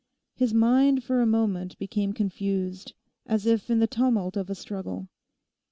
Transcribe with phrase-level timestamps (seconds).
[0.33, 2.95] His mind for a moment became confused
[3.27, 5.09] as if in the tumult of a struggle.